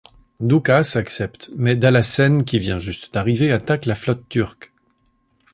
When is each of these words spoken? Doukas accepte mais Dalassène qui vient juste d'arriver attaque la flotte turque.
Doukas 0.39 0.93
accepte 0.95 1.51
mais 1.55 1.75
Dalassène 1.75 2.43
qui 2.43 2.57
vient 2.57 2.79
juste 2.79 3.13
d'arriver 3.13 3.51
attaque 3.51 3.85
la 3.85 3.93
flotte 3.93 4.27
turque. 4.29 4.73